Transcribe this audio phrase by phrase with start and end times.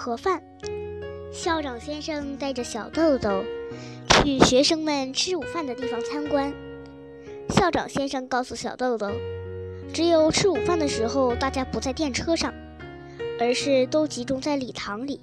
[0.00, 0.42] 盒饭。
[1.30, 3.44] 校长先生带着小豆豆
[4.08, 6.50] 去学生们吃午饭的地方参观。
[7.50, 9.10] 校长先生告诉小豆豆，
[9.92, 12.54] 只有吃午饭的时候，大家不在电车上，
[13.38, 15.20] 而是都集中在礼堂里。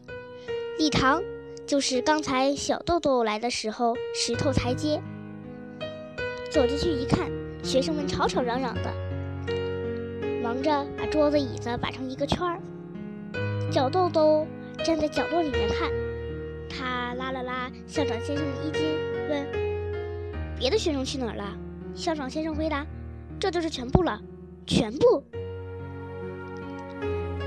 [0.78, 1.24] 礼堂
[1.66, 5.02] 就是刚才小豆豆来的时候石头台阶。
[6.52, 7.32] 走进去一看，
[7.64, 8.94] 学生们吵吵嚷嚷的，
[10.44, 12.60] 忙着把桌子椅子摆成一个圈儿。
[13.72, 14.48] 小豆豆
[14.84, 15.90] 站在角落里面看，
[16.70, 18.98] 他拉了拉校长先生的衣襟，
[19.30, 19.46] 问
[20.58, 21.58] ：“别的学生去哪儿了？”
[21.94, 22.86] 校长先生回答
[23.40, 24.22] ：“这就是全部了，
[24.66, 25.24] 全部。”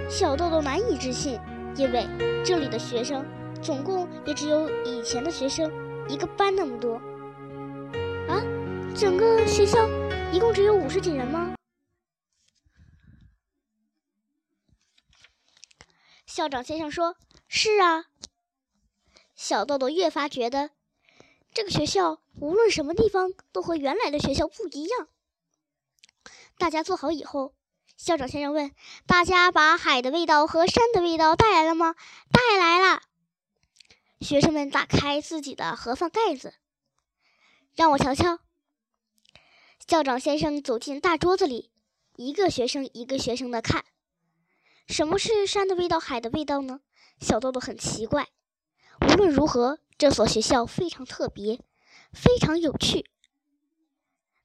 [0.08, 1.38] 小豆豆难以置信，
[1.76, 2.06] 因为
[2.44, 3.24] 这里的学生
[3.62, 5.70] 总共也只有以前的学生
[6.08, 7.00] 一个班那么多。
[8.28, 8.42] 啊，
[8.94, 9.88] 整个学校
[10.32, 11.54] 一共只有五十几人吗？
[16.30, 17.16] 校长先生说
[17.48, 18.04] ：“是啊。”
[19.34, 20.70] 小豆豆越发觉得，
[21.52, 25.08] 这个学校无论什么地方都和原来的学校不一样。
[26.56, 27.56] 大家坐好以后，
[27.96, 28.72] 校长先生问
[29.08, 31.96] ：“大家把海的味道和山的味道带来了吗
[32.30, 33.02] ？”“带来了。”
[34.22, 36.54] 学生们打开自己的盒饭盖子，
[37.74, 38.38] 让我瞧瞧。
[39.84, 41.72] 校长先生走进大桌子里，
[42.14, 43.84] 一个学生一个学生的看。
[44.90, 46.80] 什么是山的味道，海的味道呢？
[47.20, 48.26] 小豆豆很奇怪。
[49.06, 51.60] 无论如何，这所学校非常特别，
[52.12, 53.08] 非常有趣。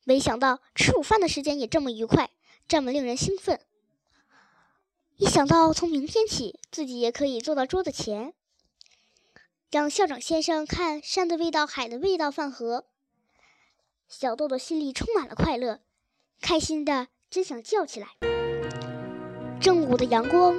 [0.04, 2.30] 没想到吃午饭的时间也这么愉快，
[2.68, 3.60] 这么令人兴奋。
[5.18, 8.36] 一想到从明天起自己也可以坐到桌子前，
[9.72, 12.86] 让校长先生看山的味道、海的味道饭盒，
[14.08, 15.82] 小豆豆心里充满了快乐，
[16.40, 18.10] 开心的真想叫起来。
[19.66, 20.54] 正午的阳光，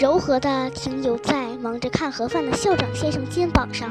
[0.00, 3.90] 柔和地停留在忙着看盒饭的校长先生肩膀上。